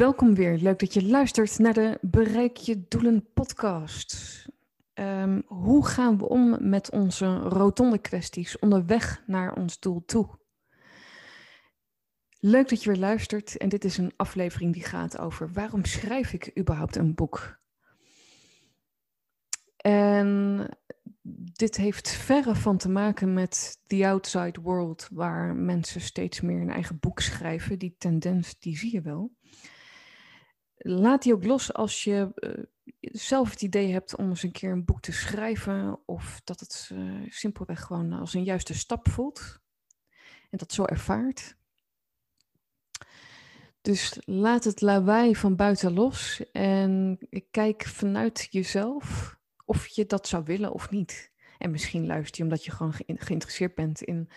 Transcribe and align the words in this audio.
Welkom 0.00 0.34
weer. 0.34 0.56
Leuk 0.56 0.78
dat 0.78 0.94
je 0.94 1.06
luistert 1.06 1.58
naar 1.58 1.74
de 1.74 1.98
Bereik 2.00 2.56
je 2.56 2.84
Doelen 2.88 3.32
podcast. 3.32 4.46
Um, 4.94 5.42
hoe 5.46 5.86
gaan 5.86 6.18
we 6.18 6.28
om 6.28 6.68
met 6.68 6.90
onze 6.90 7.36
rotonde 7.36 7.98
kwesties 7.98 8.58
onderweg 8.58 9.22
naar 9.26 9.54
ons 9.54 9.78
doel 9.78 10.04
toe? 10.04 10.38
Leuk 12.38 12.68
dat 12.68 12.82
je 12.82 12.90
weer 12.90 12.98
luistert 12.98 13.56
en 13.56 13.68
dit 13.68 13.84
is 13.84 13.96
een 13.96 14.12
aflevering 14.16 14.72
die 14.72 14.84
gaat 14.84 15.18
over 15.18 15.52
waarom 15.52 15.84
schrijf 15.84 16.32
ik 16.32 16.58
überhaupt 16.58 16.96
een 16.96 17.14
boek? 17.14 17.60
En 19.76 20.68
dit 21.52 21.76
heeft 21.76 22.08
verre 22.08 22.54
van 22.54 22.76
te 22.76 22.88
maken 22.88 23.32
met 23.34 23.80
the 23.86 24.06
outside 24.06 24.60
world, 24.60 25.08
waar 25.12 25.54
mensen 25.54 26.00
steeds 26.00 26.40
meer 26.40 26.60
een 26.60 26.70
eigen 26.70 26.98
boek 26.98 27.20
schrijven. 27.20 27.78
Die 27.78 27.94
tendens, 27.98 28.58
die 28.58 28.76
zie 28.76 28.92
je 28.92 29.00
wel 29.00 29.38
laat 30.82 31.22
die 31.22 31.34
ook 31.34 31.44
los 31.44 31.72
als 31.72 32.04
je 32.04 32.32
uh, 32.34 32.64
zelf 33.00 33.50
het 33.50 33.62
idee 33.62 33.92
hebt 33.92 34.16
om 34.16 34.28
eens 34.28 34.42
een 34.42 34.52
keer 34.52 34.72
een 34.72 34.84
boek 34.84 35.00
te 35.00 35.12
schrijven. 35.12 35.98
Of 36.06 36.40
dat 36.44 36.60
het 36.60 36.90
uh, 36.92 37.26
simpelweg 37.28 37.80
gewoon 37.80 38.12
als 38.12 38.34
een 38.34 38.44
juiste 38.44 38.74
stap 38.74 39.08
voelt. 39.08 39.60
En 40.50 40.58
dat 40.58 40.72
zo 40.72 40.84
ervaart. 40.84 41.58
Dus 43.80 44.18
laat 44.24 44.64
het 44.64 44.80
lawaai 44.80 45.36
van 45.36 45.56
buiten 45.56 45.92
los 45.92 46.42
en 46.52 47.18
kijk 47.50 47.84
vanuit 47.84 48.46
jezelf 48.50 49.38
of 49.64 49.86
je 49.86 50.06
dat 50.06 50.28
zou 50.28 50.44
willen 50.44 50.72
of 50.72 50.90
niet. 50.90 51.32
En 51.58 51.70
misschien 51.70 52.06
luister 52.06 52.36
je 52.36 52.42
omdat 52.42 52.64
je 52.64 52.70
gewoon 52.70 52.94
geïnteresseerd 53.06 53.74
bent 53.74 54.02
in 54.02 54.28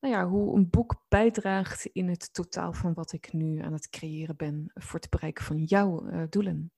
nou 0.00 0.14
ja, 0.14 0.28
hoe 0.28 0.56
een 0.56 0.70
boek 0.70 1.04
bijdraagt 1.08 1.84
in 1.84 2.08
het 2.08 2.32
totaal 2.32 2.72
van 2.72 2.94
wat 2.94 3.12
ik 3.12 3.32
nu 3.32 3.60
aan 3.60 3.72
het 3.72 3.88
creëren 3.88 4.36
ben 4.36 4.70
voor 4.74 5.00
het 5.00 5.10
bereiken 5.10 5.44
van 5.44 5.64
jouw 5.64 6.08
uh, 6.08 6.22
doelen. 6.28 6.72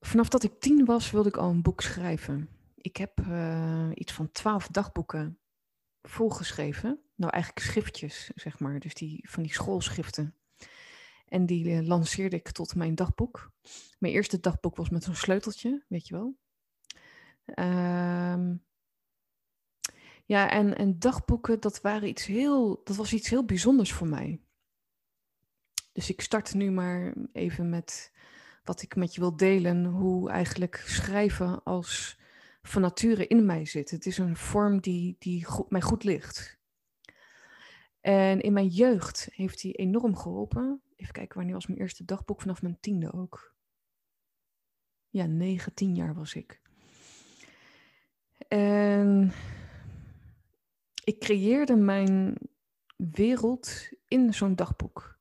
Vanaf 0.00 0.28
dat 0.28 0.42
ik 0.42 0.60
tien 0.60 0.84
was, 0.84 1.10
wilde 1.10 1.28
ik 1.28 1.36
al 1.36 1.50
een 1.50 1.62
boek 1.62 1.80
schrijven. 1.80 2.48
Ik 2.76 2.96
heb 2.96 3.20
uh, 3.20 3.90
iets 3.94 4.12
van 4.12 4.30
twaalf 4.30 4.68
dagboeken 4.68 5.38
volgeschreven. 6.02 7.00
Nou, 7.14 7.32
eigenlijk 7.32 7.66
schriftjes, 7.66 8.30
zeg 8.34 8.58
maar. 8.58 8.78
Dus 8.78 8.94
die, 8.94 9.28
van 9.30 9.42
die 9.42 9.52
schoolschriften. 9.52 10.34
En 11.28 11.46
die 11.46 11.64
uh, 11.64 11.86
lanceerde 11.86 12.36
ik 12.36 12.50
tot 12.50 12.74
mijn 12.74 12.94
dagboek. 12.94 13.52
Mijn 13.98 14.12
eerste 14.12 14.40
dagboek 14.40 14.76
was 14.76 14.90
met 14.90 15.04
zo'n 15.04 15.14
sleuteltje, 15.14 15.84
weet 15.88 16.08
je 16.08 16.14
wel. 16.14 16.36
Uh, 17.54 18.50
ja, 20.24 20.50
en, 20.50 20.76
en 20.76 20.98
dagboeken, 20.98 21.60
dat, 21.60 21.80
waren 21.80 22.08
iets 22.08 22.26
heel, 22.26 22.80
dat 22.84 22.96
was 22.96 23.12
iets 23.12 23.28
heel 23.30 23.44
bijzonders 23.44 23.92
voor 23.92 24.06
mij. 24.06 24.40
Dus 25.92 26.10
ik 26.10 26.20
start 26.20 26.54
nu 26.54 26.70
maar 26.70 27.14
even 27.32 27.68
met 27.68 28.12
wat 28.64 28.82
ik 28.82 28.96
met 28.96 29.14
je 29.14 29.20
wil 29.20 29.36
delen. 29.36 29.84
Hoe 29.84 30.30
eigenlijk 30.30 30.82
schrijven 30.86 31.62
als 31.62 32.18
van 32.62 32.82
nature 32.82 33.26
in 33.26 33.46
mij 33.46 33.66
zit. 33.66 33.90
Het 33.90 34.06
is 34.06 34.18
een 34.18 34.36
vorm 34.36 34.80
die, 34.80 35.16
die 35.18 35.44
goed, 35.44 35.70
mij 35.70 35.80
goed 35.80 36.04
ligt. 36.04 36.58
En 38.00 38.40
in 38.40 38.52
mijn 38.52 38.68
jeugd 38.68 39.28
heeft 39.32 39.62
hij 39.62 39.72
enorm 39.72 40.16
geholpen. 40.16 40.82
Even 40.96 41.12
kijken, 41.12 41.36
wanneer 41.36 41.54
was 41.54 41.66
mijn 41.66 41.80
eerste 41.80 42.04
dagboek? 42.04 42.40
Vanaf 42.40 42.62
mijn 42.62 42.80
tiende 42.80 43.12
ook. 43.12 43.54
Ja, 45.08 45.26
negen, 45.26 45.74
tien 45.74 45.94
jaar 45.94 46.14
was 46.14 46.34
ik. 46.34 46.60
En 48.48 49.32
ik 51.04 51.18
creëerde 51.18 51.76
mijn 51.76 52.36
wereld 52.96 53.88
in 54.08 54.34
zo'n 54.34 54.56
dagboek. 54.56 55.18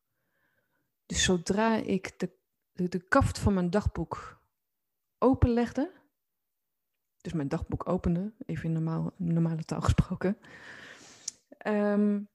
Dus 1.06 1.24
zodra 1.24 1.76
ik 1.76 2.20
de, 2.20 2.38
de, 2.90 3.08
kaft 3.08 3.40
van 3.40 3.54
mijn 3.54 3.70
dagboek 3.70 4.42
openlegde, 5.18 5.92
dus 7.22 7.34
mijn 7.34 7.48
dagboek 7.48 7.88
opende, 7.90 8.34
even 8.46 8.66
in 8.66 8.72
normaal, 8.72 9.14
normale 9.18 9.64
taal 9.64 9.82
gesproken. 9.82 10.38
Um, 11.68 12.30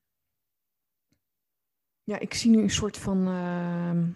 ja, 2.03 2.19
ik 2.19 2.34
zie 2.34 2.50
nu 2.50 2.62
een 2.62 2.70
soort 2.70 2.97
van 2.97 3.28
uh, 3.28 4.09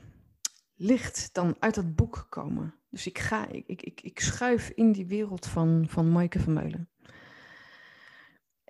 licht 0.75 1.35
dan 1.35 1.57
uit 1.59 1.75
dat 1.75 1.95
boek 1.95 2.27
komen. 2.29 2.75
Dus 2.89 3.07
ik 3.07 3.19
ga, 3.19 3.49
ik, 3.49 3.83
ik, 3.83 4.01
ik 4.01 4.21
schuif 4.21 4.69
in 4.69 4.93
die 4.93 5.07
wereld 5.07 5.47
van, 5.47 5.85
van 5.89 6.13
Maaike 6.13 6.39
Vermeulen. 6.39 6.92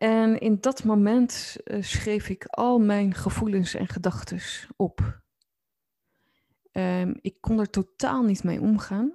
En 0.03 0.39
in 0.39 0.57
dat 0.61 0.85
moment 0.85 1.57
uh, 1.65 1.83
schreef 1.83 2.29
ik 2.29 2.45
al 2.45 2.79
mijn 2.79 3.15
gevoelens 3.15 3.75
en 3.75 3.89
gedachten 3.89 4.41
op. 4.77 5.23
Um, 6.73 7.19
ik 7.21 7.41
kon 7.41 7.59
er 7.59 7.71
totaal 7.71 8.23
niet 8.23 8.45
mee 8.45 8.61
omgaan. 8.61 9.15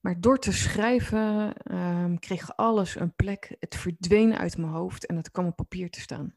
Maar 0.00 0.20
door 0.20 0.38
te 0.38 0.52
schrijven 0.52 1.54
um, 1.74 2.18
kreeg 2.18 2.56
alles 2.56 3.00
een 3.00 3.14
plek. 3.14 3.56
Het 3.58 3.76
verdween 3.76 4.34
uit 4.34 4.56
mijn 4.56 4.72
hoofd 4.72 5.06
en 5.06 5.16
het 5.16 5.30
kwam 5.30 5.46
op 5.46 5.56
papier 5.56 5.90
te 5.90 6.00
staan. 6.00 6.34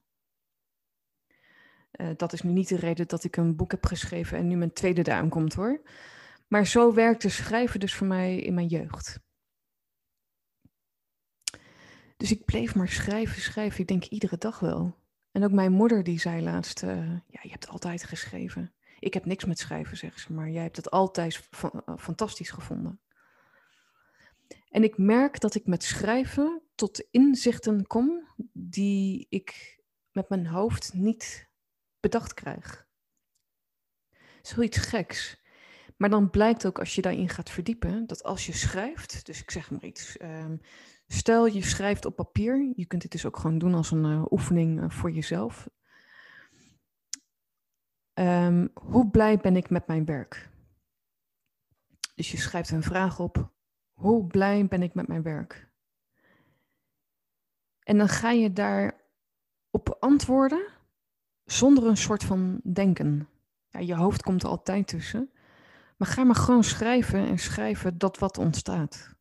Uh, 1.92 2.10
dat 2.16 2.34
is 2.34 2.42
nu 2.42 2.52
niet 2.52 2.70
de 2.70 2.78
reden 2.78 3.08
dat 3.08 3.24
ik 3.24 3.36
een 3.36 3.56
boek 3.56 3.72
heb 3.72 3.86
geschreven 3.86 4.38
en 4.38 4.48
nu 4.48 4.56
mijn 4.56 4.74
tweede 4.74 5.02
duim 5.02 5.30
komt 5.30 5.54
hoor. 5.54 5.82
Maar 6.48 6.66
zo 6.66 6.94
werkte 6.94 7.30
schrijven 7.30 7.80
dus 7.80 7.96
voor 7.96 8.08
mij 8.08 8.38
in 8.38 8.54
mijn 8.54 8.68
jeugd. 8.68 9.20
Dus 12.20 12.32
ik 12.32 12.46
bleef 12.46 12.76
maar 12.76 12.90
schrijven, 12.90 13.42
schrijven. 13.42 13.80
Ik 13.80 13.88
denk 13.88 14.06
iedere 14.06 14.38
dag 14.38 14.60
wel. 14.60 14.96
En 15.32 15.44
ook 15.44 15.52
mijn 15.52 15.72
moeder 15.72 16.04
die 16.04 16.20
zei 16.20 16.42
laatst, 16.42 16.84
uh, 16.84 17.08
ja, 17.08 17.40
je 17.42 17.50
hebt 17.50 17.68
altijd 17.68 18.04
geschreven. 18.04 18.74
Ik 19.00 19.14
heb 19.14 19.26
niks 19.26 19.46
met 19.46 19.60
schrijven, 19.60 19.98
zegt 19.98 20.20
ze, 20.20 20.34
maar 20.34 20.50
jij 20.50 20.64
hebt 20.64 20.76
het 20.76 20.92
altijd 20.92 21.50
uh, 21.64 21.98
fantastisch 21.98 22.50
gevonden. 22.50 23.00
En 24.70 24.84
ik 24.84 24.98
merk 24.98 25.40
dat 25.40 25.56
ik 25.56 25.66
met 25.66 25.84
schrijven 25.84 26.62
tot 26.76 27.08
inzichten 27.12 27.88
kom 27.88 28.28
die 28.54 29.26
ik 29.30 29.80
met 30.12 30.30
mijn 30.30 30.48
hoofd 30.48 30.94
niet 30.94 31.50
bedacht 32.00 32.34
krijg. 32.34 32.88
Zoiets 34.42 34.78
geks. 34.78 35.39
Maar 36.00 36.10
dan 36.10 36.30
blijkt 36.30 36.66
ook 36.66 36.80
als 36.80 36.96
je 36.96 37.02
daarin 37.02 37.30
gaat 37.30 37.50
verdiepen, 37.50 38.08
dat 38.08 38.24
als 38.24 38.46
je 38.46 38.54
schrijft, 38.54 39.26
dus 39.26 39.42
ik 39.42 39.52
zeg 39.52 39.72
maar 39.72 39.84
iets, 39.84 40.22
um, 40.22 40.62
Stel 41.12 41.46
je 41.46 41.62
schrijft 41.62 42.06
op 42.06 42.16
papier, 42.16 42.72
je 42.76 42.86
kunt 42.86 43.02
dit 43.02 43.12
dus 43.12 43.26
ook 43.26 43.38
gewoon 43.38 43.58
doen 43.58 43.74
als 43.74 43.92
een 43.92 44.06
uh, 44.06 44.26
oefening 44.32 44.80
uh, 44.80 44.90
voor 44.90 45.12
jezelf. 45.12 45.70
Um, 48.14 48.70
hoe 48.74 49.10
blij 49.10 49.38
ben 49.38 49.56
ik 49.56 49.70
met 49.70 49.88
mijn 49.88 50.06
werk? 50.06 50.50
Dus 52.16 52.32
je 52.32 52.38
schrijft 52.38 52.70
een 52.70 52.84
vraag 52.84 53.20
op. 53.20 53.52
Hoe 53.94 54.28
blij 54.28 54.68
ben 54.68 54.82
ik 54.82 54.94
met 54.94 55.08
mijn 55.08 55.22
werk? 55.22 55.70
En 57.84 57.98
dan 57.98 58.10
ga 58.10 58.32
je 58.32 58.54
daar 58.54 59.02
op 59.70 59.98
antwoorden 60.00 60.68
zonder 61.44 61.86
een 61.86 61.98
soort 61.98 62.24
van 62.24 62.62
denken. 62.64 63.30
Ja, 63.68 63.80
je 63.80 63.96
hoofd 63.96 64.22
komt 64.22 64.44
er 64.44 64.50
altijd 64.50 64.88
tussen. 64.88 65.32
Maar 66.00 66.08
ga 66.08 66.24
maar 66.24 66.36
gewoon 66.36 66.64
schrijven 66.64 67.28
en 67.28 67.38
schrijven 67.38 67.98
dat 67.98 68.18
wat 68.18 68.38
ontstaat. 68.38 69.16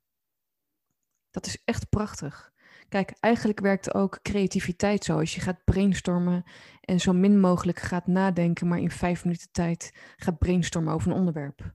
Dat 1.31 1.47
is 1.47 1.63
echt 1.65 1.89
prachtig. 1.89 2.53
Kijk, 2.89 3.13
eigenlijk 3.21 3.61
werkt 3.61 3.95
ook 3.95 4.19
creativiteit 4.23 5.05
zo. 5.05 5.19
Als 5.19 5.35
je 5.35 5.41
gaat 5.41 5.65
brainstormen 5.65 6.45
en 6.81 7.01
zo 7.01 7.13
min 7.13 7.41
mogelijk 7.41 7.79
gaat 7.79 8.07
nadenken, 8.07 8.69
maar 8.69 8.79
in 8.79 8.91
vijf 8.91 9.25
minuten 9.25 9.49
tijd 9.51 9.93
gaat 10.17 10.39
brainstormen 10.39 10.95
over 10.95 11.11
een 11.11 11.17
onderwerp. 11.17 11.75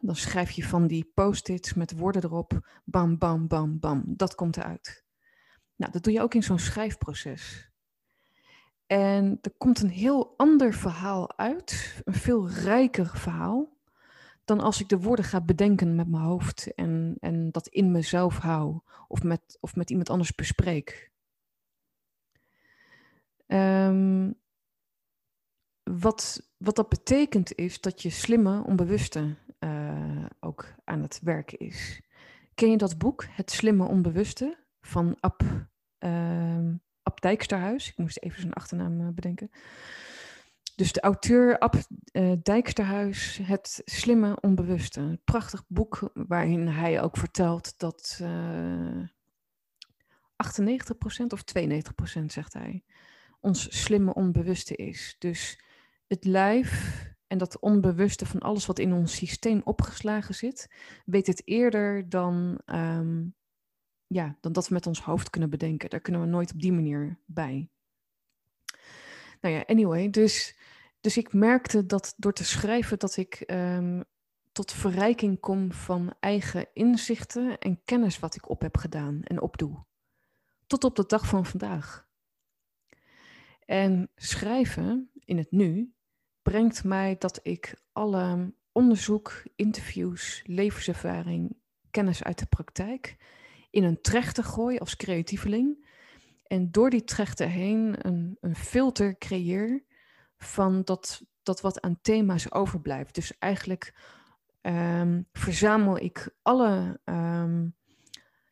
Dan 0.00 0.16
schrijf 0.16 0.50
je 0.50 0.64
van 0.64 0.86
die 0.86 1.10
post-its 1.14 1.74
met 1.74 1.98
woorden 1.98 2.24
erop, 2.24 2.80
bam, 2.84 3.18
bam, 3.18 3.46
bam, 3.46 3.78
bam. 3.78 4.02
Dat 4.06 4.34
komt 4.34 4.56
eruit. 4.56 5.04
Nou, 5.76 5.92
dat 5.92 6.02
doe 6.02 6.12
je 6.12 6.22
ook 6.22 6.34
in 6.34 6.42
zo'n 6.42 6.58
schrijfproces. 6.58 7.70
En 8.86 9.38
er 9.42 9.54
komt 9.56 9.82
een 9.82 9.90
heel 9.90 10.34
ander 10.36 10.74
verhaal 10.74 11.38
uit, 11.38 12.00
een 12.04 12.14
veel 12.14 12.48
rijker 12.50 13.06
verhaal, 13.06 13.75
dan 14.46 14.60
als 14.60 14.80
ik 14.80 14.88
de 14.88 14.98
woorden 14.98 15.24
ga 15.24 15.40
bedenken 15.40 15.94
met 15.94 16.08
mijn 16.08 16.22
hoofd 16.22 16.74
en, 16.74 17.16
en 17.20 17.50
dat 17.50 17.66
in 17.68 17.90
mezelf 17.90 18.38
hou 18.38 18.80
of 19.08 19.22
met, 19.22 19.56
of 19.60 19.76
met 19.76 19.90
iemand 19.90 20.10
anders 20.10 20.34
bespreek. 20.34 21.10
Um, 23.46 24.34
wat, 25.82 26.50
wat 26.56 26.76
dat 26.76 26.88
betekent 26.88 27.54
is 27.54 27.80
dat 27.80 28.02
je 28.02 28.10
slimme 28.10 28.64
onbewuste 28.64 29.36
uh, 29.60 30.26
ook 30.40 30.74
aan 30.84 31.02
het 31.02 31.20
werken 31.22 31.58
is. 31.58 32.00
Ken 32.54 32.70
je 32.70 32.76
dat 32.76 32.98
boek, 32.98 33.24
Het 33.30 33.50
Slimme 33.50 33.84
Onbewuste, 33.84 34.56
van 34.80 35.16
Ab, 35.20 35.42
uh, 35.98 36.68
Ab 37.02 37.20
Dijksterhuis? 37.20 37.88
Ik 37.88 37.96
moest 37.96 38.18
even 38.18 38.40
zijn 38.40 38.52
achternaam 38.52 39.00
uh, 39.00 39.08
bedenken. 39.08 39.50
Dus 40.76 40.92
de 40.92 41.00
auteur 41.00 41.58
Ab 41.58 41.74
uh, 42.12 42.32
Dijksterhuis, 42.42 43.40
Het 43.42 43.82
Slimme 43.84 44.40
Onbewuste. 44.40 45.00
Een 45.00 45.20
prachtig 45.24 45.64
boek 45.68 46.10
waarin 46.14 46.66
hij 46.66 47.02
ook 47.02 47.16
vertelt 47.16 47.78
dat 47.78 48.20
98% 48.22 48.24
of 51.28 51.42
92% 51.58 52.24
zegt 52.26 52.52
hij, 52.52 52.84
ons 53.40 53.82
slimme 53.82 54.14
onbewuste 54.14 54.76
is. 54.76 55.16
Dus 55.18 55.60
het 56.06 56.24
lijf 56.24 57.04
en 57.26 57.38
dat 57.38 57.58
onbewuste 57.58 58.26
van 58.26 58.40
alles 58.40 58.66
wat 58.66 58.78
in 58.78 58.92
ons 58.92 59.16
systeem 59.16 59.60
opgeslagen 59.64 60.34
zit, 60.34 60.70
weet 61.04 61.26
het 61.26 61.42
eerder 61.44 62.08
dan, 62.08 62.60
um, 62.66 63.34
ja, 64.06 64.36
dan 64.40 64.52
dat 64.52 64.68
we 64.68 64.74
met 64.74 64.86
ons 64.86 65.00
hoofd 65.00 65.30
kunnen 65.30 65.50
bedenken. 65.50 65.90
Daar 65.90 66.00
kunnen 66.00 66.20
we 66.20 66.26
nooit 66.26 66.52
op 66.52 66.60
die 66.60 66.72
manier 66.72 67.18
bij. 67.24 67.70
Nou 69.40 69.54
ja, 69.54 69.64
anyway, 69.66 70.10
dus, 70.10 70.56
dus 71.00 71.16
ik 71.16 71.32
merkte 71.32 71.86
dat 71.86 72.14
door 72.16 72.32
te 72.32 72.44
schrijven 72.44 72.98
dat 72.98 73.16
ik 73.16 73.42
um, 73.46 74.04
tot 74.52 74.72
verrijking 74.72 75.40
kom 75.40 75.72
van 75.72 76.14
eigen 76.20 76.66
inzichten 76.72 77.58
en 77.58 77.80
kennis 77.84 78.18
wat 78.18 78.34
ik 78.34 78.48
op 78.48 78.60
heb 78.60 78.76
gedaan 78.76 79.22
en 79.22 79.40
opdoe. 79.40 79.84
Tot 80.66 80.84
op 80.84 80.96
de 80.96 81.06
dag 81.06 81.26
van 81.26 81.46
vandaag. 81.46 82.06
En 83.64 84.10
schrijven 84.14 85.10
in 85.24 85.38
het 85.38 85.50
nu 85.50 85.94
brengt 86.42 86.84
mij 86.84 87.16
dat 87.18 87.40
ik 87.42 87.82
alle 87.92 88.54
onderzoek, 88.72 89.42
interviews, 89.56 90.42
levenservaring, 90.44 91.56
kennis 91.90 92.22
uit 92.22 92.38
de 92.38 92.46
praktijk 92.46 93.16
in 93.70 93.84
een 93.84 94.00
trechter 94.00 94.44
gooi 94.44 94.78
als 94.78 94.96
creatieveling. 94.96 95.86
En 96.46 96.70
door 96.70 96.90
die 96.90 97.04
trechter 97.04 97.48
heen 97.48 98.06
een, 98.06 98.36
een 98.40 98.56
filter 98.56 99.18
creëer 99.18 99.84
van 100.38 100.82
dat, 100.84 101.22
dat 101.42 101.60
wat 101.60 101.80
aan 101.80 101.98
thema's 102.00 102.52
overblijft. 102.52 103.14
Dus 103.14 103.38
eigenlijk 103.38 103.94
um, 104.62 105.28
verzamel 105.32 105.98
ik 105.98 106.36
alle, 106.42 107.00
um, 107.04 107.76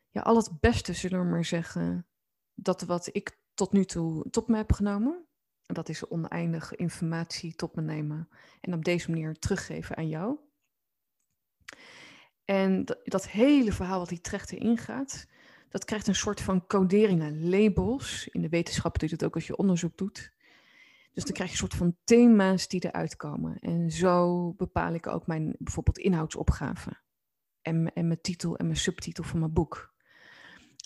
ja, 0.09 0.21
al 0.21 0.35
het 0.35 0.59
beste, 0.59 0.93
zullen 0.93 1.19
we 1.19 1.25
maar 1.25 1.45
zeggen, 1.45 2.07
dat 2.53 2.81
wat 2.81 3.09
ik 3.11 3.39
tot 3.53 3.71
nu 3.71 3.85
toe 3.85 4.29
tot 4.29 4.47
me 4.47 4.57
heb 4.57 4.71
genomen. 4.71 5.25
Dat 5.65 5.89
is 5.89 6.07
oneindige 6.07 6.75
informatie 6.75 7.55
tot 7.55 7.75
me 7.75 7.81
nemen 7.81 8.29
en 8.61 8.73
op 8.73 8.85
deze 8.85 9.09
manier 9.09 9.39
teruggeven 9.39 9.95
aan 9.95 10.07
jou. 10.07 10.37
En 12.45 12.85
dat, 12.85 12.99
dat 13.03 13.27
hele 13.27 13.71
verhaal 13.71 13.99
wat 13.99 14.09
die 14.09 14.21
trechter 14.21 14.57
ingaat, 14.57 15.27
dat 15.69 15.85
krijgt 15.85 16.07
een 16.07 16.15
soort 16.15 16.41
van 16.41 16.67
coderingen, 16.67 17.49
labels. 17.49 18.27
In 18.27 18.41
de 18.41 18.49
wetenschap 18.49 18.99
doe 18.99 19.09
je 19.09 19.15
het 19.15 19.23
ook 19.23 19.35
als 19.35 19.47
je 19.47 19.55
onderzoek 19.55 19.97
doet. 19.97 20.33
Dus 21.15 21.23
dan 21.23 21.33
krijg 21.33 21.49
je 21.49 21.55
een 21.55 21.67
soort 21.67 21.79
van 21.79 21.95
thema's 22.03 22.67
die 22.67 22.85
eruit 22.85 23.15
komen. 23.15 23.59
En 23.59 23.91
zo 23.91 24.51
bepaal 24.53 24.93
ik 24.93 25.07
ook 25.07 25.27
mijn 25.27 25.55
bijvoorbeeld 25.59 25.97
inhoudsopgave. 25.97 27.01
En, 27.61 27.93
en 27.93 28.07
mijn 28.07 28.21
titel 28.21 28.57
en 28.57 28.65
mijn 28.65 28.77
subtitel 28.77 29.23
van 29.23 29.39
mijn 29.39 29.53
boek. 29.53 29.93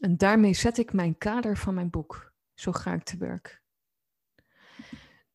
En 0.02 0.18
daarmee 0.18 0.54
zet 0.54 0.78
ik 0.78 0.94
mijn 0.94 1.18
kader 1.18 1.58
van 1.58 1.74
mijn 1.74 1.90
boek. 1.90 2.34
Zo 2.54 2.72
ga 2.72 2.94
ik 2.94 3.04
te 3.04 3.18
werk. 3.18 3.62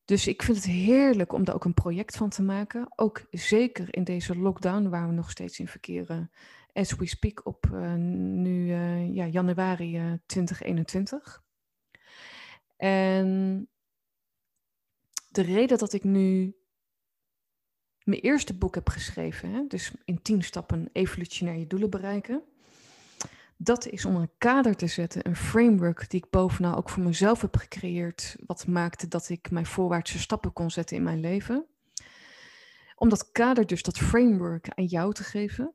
Dus 0.05 0.27
ik 0.27 0.43
vind 0.43 0.57
het 0.57 0.65
heerlijk 0.65 1.33
om 1.33 1.43
daar 1.43 1.55
ook 1.55 1.65
een 1.65 1.73
project 1.73 2.17
van 2.17 2.29
te 2.29 2.43
maken. 2.43 2.87
Ook 2.95 3.25
zeker 3.29 3.95
in 3.95 4.03
deze 4.03 4.37
lockdown 4.37 4.89
waar 4.89 5.07
we 5.07 5.13
nog 5.13 5.31
steeds 5.31 5.59
in 5.59 5.67
verkeren. 5.67 6.31
As 6.73 6.95
we 6.95 7.07
speak 7.07 7.45
op 7.45 7.65
uh, 7.73 7.93
nu 7.93 8.67
uh, 8.67 9.13
ja, 9.15 9.25
januari 9.25 9.97
uh, 9.97 10.13
2021. 10.25 11.43
En 12.77 13.69
de 15.35 15.41
reden 15.41 15.77
dat 15.77 15.93
ik 15.93 16.03
nu 16.03 16.55
mijn 18.03 18.21
eerste 18.21 18.53
boek 18.53 18.75
heb 18.75 18.89
geschreven, 18.89 19.51
hè, 19.51 19.67
dus 19.67 19.91
in 20.05 20.21
tien 20.21 20.43
stappen 20.43 20.89
evolutionair 20.91 21.57
je 21.57 21.67
doelen 21.67 21.89
bereiken 21.89 22.43
dat 23.57 23.87
is 23.87 24.05
om 24.05 24.15
een 24.15 24.31
kader 24.37 24.75
te 24.75 24.87
zetten, 24.87 25.27
een 25.27 25.35
framework 25.35 26.09
die 26.09 26.23
ik 26.23 26.29
bovenal 26.29 26.75
ook 26.75 26.89
voor 26.89 27.03
mezelf 27.03 27.41
heb 27.41 27.57
gecreëerd, 27.57 28.35
wat 28.45 28.67
maakte 28.67 29.07
dat 29.07 29.29
ik 29.29 29.51
mijn 29.51 29.65
voorwaartse 29.65 30.19
stappen 30.19 30.53
kon 30.53 30.71
zetten 30.71 30.97
in 30.97 31.03
mijn 31.03 31.19
leven. 31.19 31.65
Om 32.95 33.09
dat 33.09 33.31
kader, 33.31 33.67
dus 33.67 33.83
dat 33.83 33.97
framework 33.97 34.69
aan 34.69 34.85
jou 34.85 35.13
te 35.13 35.23
geven. 35.23 35.73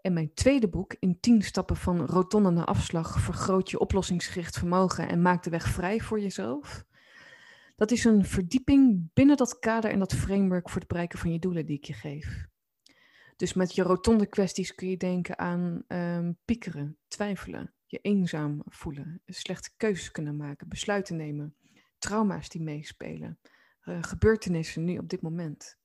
En 0.00 0.12
mijn 0.12 0.34
tweede 0.34 0.68
boek, 0.68 0.96
in 0.98 1.20
10 1.20 1.42
stappen 1.42 1.76
van 1.76 2.06
rotonde 2.06 2.50
naar 2.50 2.64
afslag, 2.64 3.20
vergroot 3.20 3.70
je 3.70 3.78
oplossingsgericht 3.78 4.58
vermogen 4.58 5.08
en 5.08 5.22
maak 5.22 5.42
de 5.42 5.50
weg 5.50 5.66
vrij 5.66 6.00
voor 6.00 6.20
jezelf. 6.20 6.84
Dat 7.74 7.90
is 7.90 8.04
een 8.04 8.24
verdieping 8.24 9.10
binnen 9.12 9.36
dat 9.36 9.58
kader 9.58 9.90
en 9.90 9.98
dat 9.98 10.14
framework 10.14 10.70
voor 10.70 10.80
het 10.80 10.88
bereiken 10.88 11.18
van 11.18 11.32
je 11.32 11.38
doelen 11.38 11.66
die 11.66 11.76
ik 11.76 11.84
je 11.84 11.92
geef. 11.92 12.46
Dus 13.36 13.52
met 13.52 13.74
je 13.74 13.82
rotonde 13.82 14.26
kwesties 14.26 14.74
kun 14.74 14.88
je 14.88 14.96
denken 14.96 15.38
aan 15.38 15.84
um, 15.88 16.38
piekeren, 16.44 16.98
twijfelen, 17.08 17.74
je 17.86 17.98
eenzaam 17.98 18.62
voelen, 18.64 19.22
slechte 19.26 19.70
keuzes 19.76 20.10
kunnen 20.10 20.36
maken, 20.36 20.68
besluiten 20.68 21.16
nemen, 21.16 21.56
trauma's 21.98 22.48
die 22.48 22.62
meespelen, 22.62 23.38
uh, 23.84 24.02
gebeurtenissen 24.02 24.84
nu 24.84 24.98
op 24.98 25.08
dit 25.08 25.22
moment. 25.22 25.78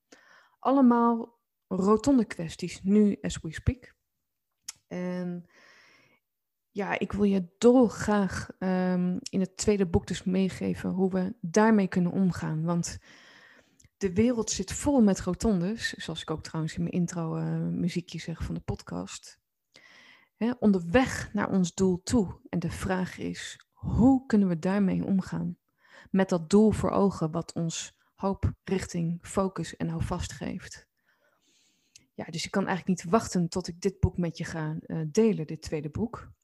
Allemaal 0.59 1.39
rotonde 1.67 2.25
kwesties, 2.25 2.81
nu 2.83 3.17
as 3.21 3.39
we 3.41 3.53
speak. 3.53 3.95
En 4.87 5.45
ja, 6.79 6.99
ik 6.99 7.11
wil 7.11 7.23
je 7.23 7.47
dolgraag 7.57 8.49
um, 8.59 9.19
in 9.29 9.39
het 9.39 9.57
tweede 9.57 9.85
boek 9.85 10.07
dus 10.07 10.23
meegeven 10.23 10.89
hoe 10.89 11.11
we 11.11 11.35
daarmee 11.41 11.87
kunnen 11.87 12.11
omgaan. 12.11 12.63
Want 12.63 12.97
de 13.97 14.13
wereld 14.13 14.49
zit 14.49 14.73
vol 14.73 15.01
met 15.01 15.21
rotondes, 15.21 15.93
zoals 15.93 16.21
ik 16.21 16.31
ook 16.31 16.43
trouwens 16.43 16.75
in 16.75 16.81
mijn 16.81 16.93
intro 16.93 17.37
uh, 17.37 17.59
muziekje 17.59 18.19
zeg 18.19 18.43
van 18.43 18.55
de 18.55 18.61
podcast. 18.61 19.39
Hè, 20.37 20.51
onderweg 20.59 21.33
naar 21.33 21.49
ons 21.49 21.73
doel 21.73 22.01
toe. 22.03 22.39
En 22.49 22.59
de 22.59 22.71
vraag 22.71 23.17
is, 23.17 23.67
hoe 23.73 24.25
kunnen 24.25 24.47
we 24.47 24.59
daarmee 24.59 25.05
omgaan? 25.05 25.57
Met 26.11 26.29
dat 26.29 26.49
doel 26.49 26.71
voor 26.71 26.89
ogen 26.89 27.31
wat 27.31 27.53
ons 27.53 27.97
hoop, 28.15 28.53
richting, 28.63 29.19
focus 29.21 29.75
en 29.75 29.89
houvast 29.89 30.31
geeft. 30.31 30.87
Ja, 32.13 32.25
dus 32.25 32.45
ik 32.45 32.51
kan 32.51 32.67
eigenlijk 32.67 33.03
niet 33.03 33.11
wachten 33.11 33.49
tot 33.49 33.67
ik 33.67 33.81
dit 33.81 33.99
boek 33.99 34.17
met 34.17 34.37
je 34.37 34.43
ga 34.43 34.77
uh, 34.85 35.01
delen, 35.11 35.47
dit 35.47 35.61
tweede 35.61 35.89
boek. 35.89 36.37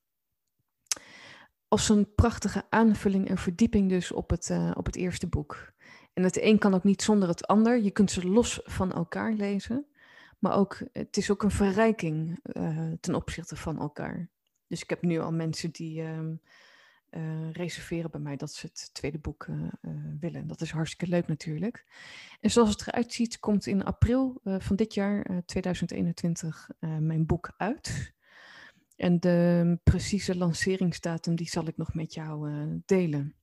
Als 1.75 1.89
een 1.89 2.13
prachtige 2.15 2.63
aanvulling 2.69 3.29
en 3.29 3.37
verdieping 3.37 3.89
dus 3.89 4.11
op 4.11 4.29
het, 4.29 4.49
uh, 4.49 4.71
op 4.73 4.85
het 4.85 4.95
eerste 4.95 5.27
boek. 5.27 5.73
En 6.13 6.23
het 6.23 6.41
een 6.41 6.57
kan 6.57 6.73
ook 6.73 6.83
niet 6.83 7.01
zonder 7.01 7.27
het 7.27 7.47
ander. 7.47 7.83
Je 7.83 7.91
kunt 7.91 8.11
ze 8.11 8.27
los 8.27 8.59
van 8.63 8.93
elkaar 8.93 9.33
lezen. 9.33 9.85
Maar 10.39 10.57
ook, 10.57 10.81
het 10.91 11.17
is 11.17 11.31
ook 11.31 11.43
een 11.43 11.51
verrijking 11.51 12.39
uh, 12.43 12.91
ten 12.99 13.15
opzichte 13.15 13.55
van 13.55 13.79
elkaar. 13.79 14.29
Dus 14.67 14.81
ik 14.81 14.89
heb 14.89 15.01
nu 15.01 15.19
al 15.19 15.31
mensen 15.31 15.71
die 15.71 16.01
uh, 16.01 16.19
uh, 16.19 17.51
reserveren 17.51 18.11
bij 18.11 18.21
mij 18.21 18.35
dat 18.35 18.51
ze 18.53 18.65
het 18.65 18.89
tweede 18.93 19.19
boek 19.19 19.47
willen. 20.19 20.47
Dat 20.47 20.61
is 20.61 20.71
hartstikke 20.71 21.07
leuk 21.07 21.27
natuurlijk. 21.27 21.85
En 22.39 22.51
zoals 22.51 22.69
het 22.69 22.87
eruit 22.87 23.13
ziet, 23.13 23.39
komt 23.39 23.65
in 23.65 23.83
april 23.83 24.41
van 24.43 24.75
dit 24.75 24.93
jaar, 24.93 25.41
2021, 25.45 26.69
mijn 26.99 27.25
boek 27.25 27.53
uit. 27.57 28.14
En 28.95 29.19
de 29.19 29.79
precieze 29.83 30.37
lanceringsdatum, 30.37 31.35
die 31.35 31.49
zal 31.49 31.67
ik 31.67 31.77
nog 31.77 31.93
met 31.93 32.13
jou 32.13 32.49
delen. 32.85 33.35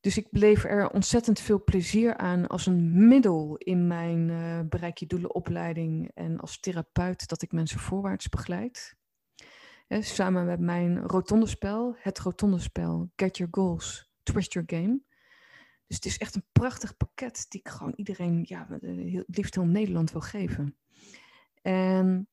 Dus 0.00 0.16
ik 0.16 0.30
beleef 0.30 0.64
er 0.64 0.90
ontzettend 0.90 1.40
veel 1.40 1.64
plezier 1.64 2.16
aan 2.16 2.46
als 2.46 2.66
een 2.66 3.08
middel 3.08 3.56
in 3.56 3.86
mijn 3.86 4.28
uh, 4.28 4.60
bereik 4.68 4.98
je 4.98 5.06
doelen 5.06 5.34
opleiding 5.34 6.10
en 6.14 6.38
als 6.40 6.60
therapeut 6.60 7.28
dat 7.28 7.42
ik 7.42 7.52
mensen 7.52 7.80
voorwaarts 7.80 8.28
begeleid. 8.28 8.96
Samen 9.88 10.46
met 10.46 10.60
mijn 10.60 10.98
rotondespel, 10.98 11.96
het 11.98 12.18
rotondespel 12.18 13.10
Get 13.16 13.36
Your 13.36 13.52
Goals, 13.54 14.12
Twist 14.22 14.52
Your 14.52 14.68
Game. 14.70 15.00
Dus 15.86 15.96
het 15.96 16.04
is 16.04 16.18
echt 16.18 16.34
een 16.34 16.46
prachtig 16.52 16.96
pakket 16.96 17.46
die 17.48 17.60
ik 17.60 17.68
gewoon 17.68 17.92
iedereen, 17.96 18.44
ja, 18.46 18.66
het 18.70 19.36
liefst 19.36 19.54
heel 19.54 19.64
Nederland 19.64 20.12
wil 20.12 20.20
geven. 20.20 20.76
En 21.62 22.28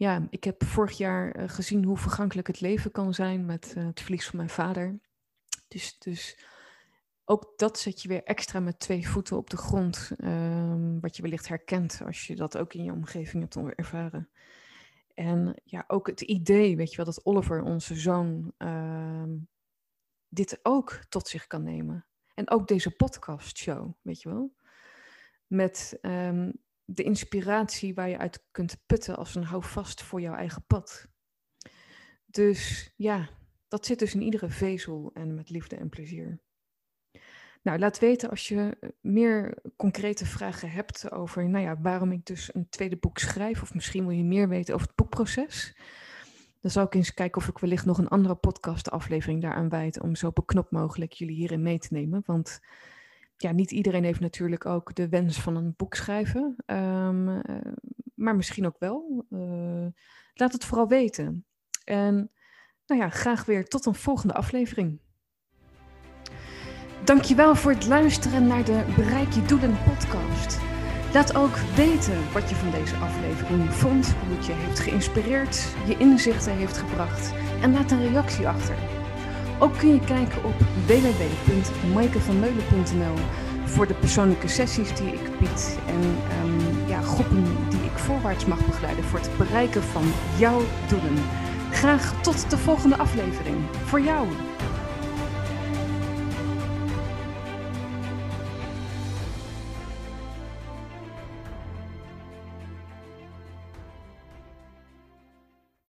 ja, 0.00 0.26
ik 0.30 0.44
heb 0.44 0.64
vorig 0.64 0.96
jaar 0.96 1.36
uh, 1.36 1.48
gezien 1.48 1.84
hoe 1.84 1.96
vergankelijk 1.96 2.46
het 2.46 2.60
leven 2.60 2.90
kan 2.90 3.14
zijn 3.14 3.44
met 3.44 3.74
uh, 3.76 3.86
het 3.86 4.00
verlies 4.00 4.26
van 4.26 4.36
mijn 4.36 4.50
vader. 4.50 5.00
Dus, 5.68 5.98
dus 5.98 6.44
ook 7.24 7.52
dat 7.56 7.78
zet 7.78 8.02
je 8.02 8.08
weer 8.08 8.22
extra 8.24 8.60
met 8.60 8.78
twee 8.78 9.08
voeten 9.08 9.36
op 9.36 9.50
de 9.50 9.56
grond. 9.56 10.10
ehm, 10.16 11.00
wat 11.00 11.16
je 11.16 11.22
wellicht 11.22 11.48
herkent 11.48 12.00
als 12.04 12.26
je 12.26 12.36
dat 12.36 12.58
ook 12.58 12.74
in 12.74 12.84
je 12.84 12.92
omgeving 12.92 13.42
hebt 13.42 13.76
ervaren. 13.76 14.30
En 15.14 15.60
ja, 15.64 15.84
ook 15.86 16.06
het 16.06 16.20
idee, 16.20 16.76
weet 16.76 16.90
je 16.90 16.96
wel, 16.96 17.04
dat 17.04 17.24
Oliver, 17.24 17.62
onze 17.62 17.94
zoon, 17.94 18.52
ehm, 18.56 19.36
dit 20.28 20.60
ook 20.62 21.00
tot 21.08 21.28
zich 21.28 21.46
kan 21.46 21.62
nemen. 21.62 22.06
En 22.34 22.50
ook 22.50 22.68
deze 22.68 22.90
podcastshow, 22.90 23.92
weet 24.02 24.22
je 24.22 24.28
wel. 24.28 24.54
Met 25.46 25.98
ehm, 26.00 26.50
de 26.94 27.02
inspiratie 27.02 27.94
waar 27.94 28.08
je 28.08 28.18
uit 28.18 28.44
kunt 28.50 28.82
putten 28.86 29.16
als 29.16 29.34
een 29.34 29.44
houvast 29.44 30.02
voor 30.02 30.20
jouw 30.20 30.34
eigen 30.34 30.64
pad. 30.66 31.08
Dus 32.26 32.92
ja, 32.96 33.28
dat 33.68 33.86
zit 33.86 33.98
dus 33.98 34.14
in 34.14 34.22
iedere 34.22 34.48
vezel 34.48 35.10
en 35.14 35.34
met 35.34 35.50
liefde 35.50 35.76
en 35.76 35.88
plezier. 35.88 36.40
Nou, 37.62 37.78
laat 37.78 37.98
weten 37.98 38.30
als 38.30 38.48
je 38.48 38.76
eh, 38.80 38.90
meer 39.00 39.62
concrete 39.76 40.26
vragen 40.26 40.70
hebt 40.70 41.10
over 41.10 41.48
nou 41.48 41.64
ja, 41.64 41.80
waarom 41.80 42.12
ik 42.12 42.24
dus 42.24 42.54
een 42.54 42.68
tweede 42.68 42.96
boek 42.96 43.18
schrijf. 43.18 43.62
Of 43.62 43.74
misschien 43.74 44.06
wil 44.06 44.16
je 44.16 44.24
meer 44.24 44.48
weten 44.48 44.74
over 44.74 44.86
het 44.86 44.96
boekproces. 44.96 45.76
Dan 46.60 46.70
zal 46.70 46.84
ik 46.84 46.94
eens 46.94 47.14
kijken 47.14 47.40
of 47.40 47.48
ik 47.48 47.58
wellicht 47.58 47.84
nog 47.84 47.98
een 47.98 48.08
andere 48.08 48.34
podcastaflevering 48.34 49.42
daaraan 49.42 49.68
wijd. 49.68 50.00
Om 50.00 50.14
zo 50.14 50.30
beknopt 50.30 50.70
mogelijk 50.70 51.12
jullie 51.12 51.36
hierin 51.36 51.62
mee 51.62 51.78
te 51.78 51.88
nemen. 51.90 52.22
Want 52.26 52.60
ja, 53.42 53.52
niet 53.52 53.70
iedereen 53.70 54.04
heeft 54.04 54.20
natuurlijk 54.20 54.66
ook 54.66 54.94
de 54.94 55.08
wens 55.08 55.40
van 55.40 55.56
een 55.56 55.74
boek 55.76 55.94
schrijven. 55.94 56.56
Ehm, 56.66 57.28
eh, 57.28 57.72
maar 58.14 58.36
misschien 58.36 58.66
ook 58.66 58.78
wel. 58.78 59.24
Uh, 59.30 59.86
laat 60.34 60.52
het 60.52 60.64
vooral 60.64 60.88
weten. 60.88 61.46
En 61.84 62.30
nou 62.86 63.00
ja, 63.00 63.08
graag 63.08 63.44
weer 63.44 63.64
tot 63.68 63.86
een 63.86 63.94
volgende 63.94 64.34
aflevering. 64.34 65.00
Dankjewel 67.04 67.54
voor 67.54 67.72
het 67.72 67.86
luisteren 67.86 68.46
naar 68.46 68.64
de 68.64 68.92
Bereik 68.96 69.32
je 69.32 69.42
doelen 69.42 69.76
podcast. 69.84 70.58
Laat 71.12 71.36
ook 71.36 71.56
weten 71.56 72.32
wat 72.32 72.48
je 72.48 72.54
van 72.54 72.70
deze 72.70 72.96
aflevering 72.96 73.72
vond, 73.72 74.12
hoe 74.12 74.36
het 74.36 74.46
je 74.46 74.52
heeft 74.52 74.80
geïnspireerd, 74.80 75.74
je 75.86 75.96
inzichten 75.98 76.56
heeft 76.56 76.76
gebracht 76.76 77.34
en 77.62 77.72
laat 77.72 77.90
een 77.90 78.08
reactie 78.08 78.48
achter. 78.48 78.99
Ook 79.62 79.78
kun 79.78 79.94
je 79.94 80.00
kijken 80.00 80.44
op 80.44 80.54
www.maikevanmeulen.nl 80.86 83.14
voor 83.64 83.86
de 83.86 83.94
persoonlijke 83.94 84.48
sessies 84.48 84.94
die 84.94 85.12
ik 85.12 85.38
bied 85.38 85.78
en 85.86 86.00
um, 86.44 86.58
ja, 86.86 87.00
groepen 87.00 87.44
die 87.68 87.80
ik 87.80 87.98
voorwaarts 87.98 88.44
mag 88.44 88.66
begeleiden 88.66 89.04
voor 89.04 89.18
het 89.18 89.36
bereiken 89.36 89.82
van 89.82 90.12
jouw 90.38 90.60
doelen. 90.88 91.14
Graag 91.70 92.22
tot 92.22 92.50
de 92.50 92.58
volgende 92.58 92.96
aflevering. 92.96 93.56
Voor 93.84 94.00
jou. 94.00 94.28